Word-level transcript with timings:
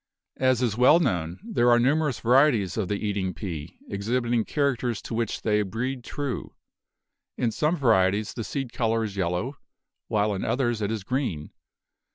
As 0.39 0.63
is 0.63 0.75
well 0.75 0.99
known, 0.99 1.39
there 1.43 1.69
are 1.69 1.77
numer 1.77 2.09
ous 2.09 2.19
varieties 2.19 2.75
of 2.75 2.87
the 2.87 2.95
eating 3.05 3.35
pea 3.35 3.77
exhibiting 3.87 4.43
characters 4.45 4.99
to 5.03 5.13
which 5.13 5.43
they 5.43 5.61
breed 5.61 6.03
true. 6.03 6.55
In 7.37 7.51
some 7.51 7.75
varieties 7.75 8.33
the 8.33 8.43
seed 8.43 8.73
color 8.73 9.03
is 9.03 9.15
yellow, 9.15 9.57
while 10.07 10.33
in 10.33 10.43
others 10.43 10.81
it 10.81 10.89
is 10.89 11.03
green. 11.03 11.51